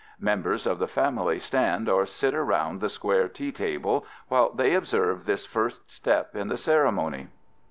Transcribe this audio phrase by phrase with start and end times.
[0.19, 5.25] Members of the family stand or sit about the square tea table while they observe
[5.25, 7.27] this first step in the ceremony.